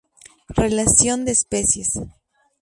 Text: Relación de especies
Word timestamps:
Relación 0.59 1.25
de 1.25 1.31
especies 1.33 1.93